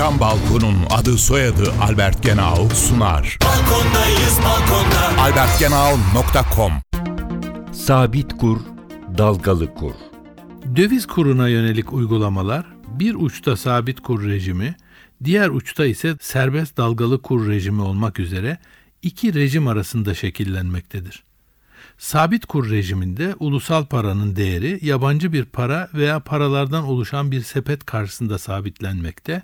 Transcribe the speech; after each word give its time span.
Cam 0.00 0.20
Balkon'un 0.20 0.76
adı 0.90 1.18
soyadı 1.18 1.72
Albert 1.80 2.22
Genau 2.22 2.68
sunar. 2.74 3.38
Balkondayız 3.44 4.38
balkonda. 4.44 5.22
albertgenau.com 5.22 6.72
Sabit 7.72 8.38
kur, 8.38 8.58
dalgalı 9.18 9.74
kur. 9.74 9.92
Döviz 10.76 11.06
kuruna 11.06 11.48
yönelik 11.48 11.92
uygulamalar 11.92 12.66
bir 12.88 13.14
uçta 13.14 13.56
sabit 13.56 14.00
kur 14.00 14.24
rejimi, 14.24 14.76
diğer 15.24 15.48
uçta 15.48 15.86
ise 15.86 16.16
serbest 16.20 16.76
dalgalı 16.76 17.22
kur 17.22 17.48
rejimi 17.48 17.82
olmak 17.82 18.20
üzere 18.20 18.58
iki 19.02 19.34
rejim 19.34 19.68
arasında 19.68 20.14
şekillenmektedir. 20.14 21.22
Sabit 21.98 22.46
kur 22.46 22.70
rejiminde 22.70 23.34
ulusal 23.38 23.86
paranın 23.86 24.36
değeri 24.36 24.78
yabancı 24.82 25.32
bir 25.32 25.44
para 25.44 25.88
veya 25.94 26.20
paralardan 26.20 26.84
oluşan 26.84 27.30
bir 27.30 27.40
sepet 27.40 27.86
karşısında 27.86 28.38
sabitlenmekte 28.38 29.42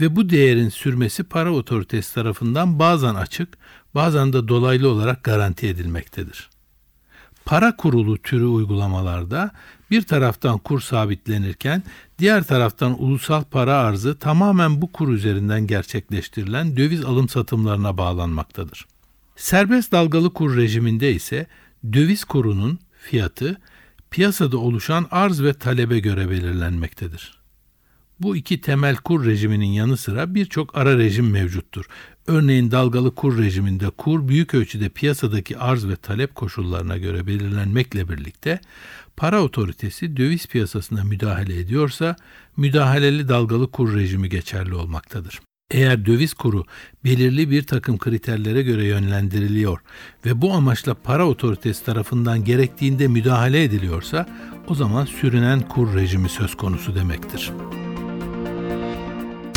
ve 0.00 0.16
bu 0.16 0.30
değerin 0.30 0.68
sürmesi 0.68 1.24
para 1.24 1.52
otoritesi 1.52 2.14
tarafından 2.14 2.78
bazen 2.78 3.14
açık, 3.14 3.58
bazen 3.94 4.32
de 4.32 4.48
dolaylı 4.48 4.90
olarak 4.90 5.24
garanti 5.24 5.66
edilmektedir. 5.66 6.50
Para 7.44 7.76
kurulu 7.76 8.18
türü 8.18 8.44
uygulamalarda 8.44 9.50
bir 9.90 10.02
taraftan 10.02 10.58
kur 10.58 10.80
sabitlenirken 10.80 11.82
diğer 12.18 12.44
taraftan 12.44 13.02
ulusal 13.02 13.44
para 13.44 13.78
arzı 13.78 14.18
tamamen 14.18 14.82
bu 14.82 14.92
kur 14.92 15.08
üzerinden 15.08 15.66
gerçekleştirilen 15.66 16.76
döviz 16.76 17.04
alım 17.04 17.28
satımlarına 17.28 17.98
bağlanmaktadır. 17.98 18.86
Serbest 19.36 19.92
dalgalı 19.92 20.32
kur 20.32 20.56
rejiminde 20.56 21.12
ise 21.12 21.46
döviz 21.92 22.24
kurunun 22.24 22.78
fiyatı 23.00 23.60
piyasada 24.10 24.58
oluşan 24.58 25.06
arz 25.10 25.42
ve 25.42 25.54
talebe 25.54 25.98
göre 25.98 26.30
belirlenmektedir. 26.30 27.38
Bu 28.20 28.36
iki 28.36 28.60
temel 28.60 28.96
kur 28.96 29.24
rejiminin 29.24 29.66
yanı 29.66 29.96
sıra 29.96 30.34
birçok 30.34 30.76
ara 30.76 30.98
rejim 30.98 31.30
mevcuttur. 31.30 31.84
Örneğin 32.26 32.70
dalgalı 32.70 33.14
kur 33.14 33.38
rejiminde 33.38 33.90
kur 33.90 34.28
büyük 34.28 34.54
ölçüde 34.54 34.88
piyasadaki 34.88 35.58
arz 35.58 35.88
ve 35.88 35.96
talep 35.96 36.34
koşullarına 36.34 36.96
göre 36.96 37.26
belirlenmekle 37.26 38.08
birlikte 38.08 38.60
para 39.16 39.42
otoritesi 39.42 40.16
döviz 40.16 40.46
piyasasına 40.46 41.04
müdahale 41.04 41.58
ediyorsa 41.58 42.16
müdahaleli 42.56 43.28
dalgalı 43.28 43.70
kur 43.70 43.94
rejimi 43.94 44.28
geçerli 44.28 44.74
olmaktadır. 44.74 45.40
Eğer 45.70 46.06
döviz 46.06 46.34
kuru 46.34 46.64
belirli 47.04 47.50
bir 47.50 47.62
takım 47.62 47.98
kriterlere 47.98 48.62
göre 48.62 48.84
yönlendiriliyor 48.84 49.78
ve 50.26 50.42
bu 50.42 50.52
amaçla 50.54 50.94
para 50.94 51.28
otoritesi 51.28 51.84
tarafından 51.84 52.44
gerektiğinde 52.44 53.08
müdahale 53.08 53.62
ediliyorsa 53.62 54.26
o 54.68 54.74
zaman 54.74 55.04
sürünen 55.04 55.60
kur 55.60 55.94
rejimi 55.94 56.28
söz 56.28 56.54
konusu 56.54 56.94
demektir. 56.94 57.52